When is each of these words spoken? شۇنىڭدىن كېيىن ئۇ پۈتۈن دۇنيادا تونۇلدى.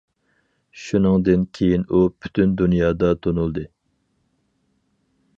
شۇنىڭدىن 0.83 1.43
كېيىن 1.57 1.83
ئۇ 1.89 1.99
پۈتۈن 2.25 2.55
دۇنيادا 2.61 3.11
تونۇلدى. 3.25 3.65